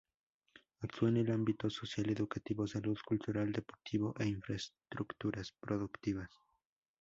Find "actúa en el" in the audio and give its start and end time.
0.79-1.29